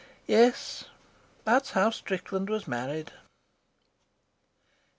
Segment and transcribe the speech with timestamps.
[0.25, 0.85] "Yes,
[1.43, 3.11] that's how Strickland was married."